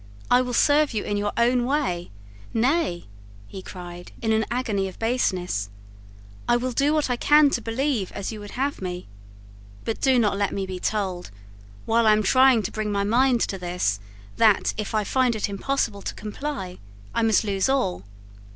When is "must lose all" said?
17.21-18.01